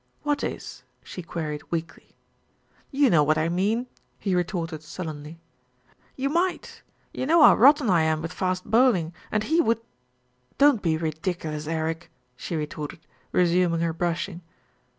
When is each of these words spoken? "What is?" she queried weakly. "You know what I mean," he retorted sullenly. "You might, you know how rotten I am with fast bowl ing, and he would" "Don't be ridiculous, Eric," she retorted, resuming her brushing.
"What 0.23 0.43
is?" 0.43 0.81
she 1.03 1.21
queried 1.21 1.61
weakly. 1.69 2.15
"You 2.89 3.11
know 3.11 3.21
what 3.23 3.37
I 3.37 3.49
mean," 3.49 3.85
he 4.17 4.33
retorted 4.33 4.81
sullenly. 4.81 5.39
"You 6.15 6.27
might, 6.27 6.81
you 7.13 7.27
know 7.27 7.43
how 7.43 7.53
rotten 7.55 7.87
I 7.87 8.01
am 8.01 8.23
with 8.23 8.33
fast 8.33 8.65
bowl 8.65 8.95
ing, 8.95 9.13
and 9.31 9.43
he 9.43 9.61
would" 9.61 9.79
"Don't 10.57 10.81
be 10.81 10.97
ridiculous, 10.97 11.67
Eric," 11.67 12.09
she 12.35 12.55
retorted, 12.55 13.01
resuming 13.31 13.81
her 13.81 13.93
brushing. 13.93 14.41